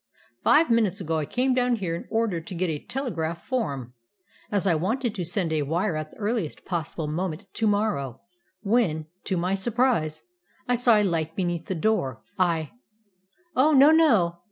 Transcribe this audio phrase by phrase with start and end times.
[0.39, 3.93] Five minutes ago I came down here in order to get a telegraph form,
[4.51, 8.21] as I wanted to send a wire at the earliest possible moment to morrow,
[8.63, 10.23] when, to my surprise,
[10.67, 12.23] I saw a light beneath the door.
[12.39, 12.71] I"
[13.55, 14.39] "Oh, no, no!"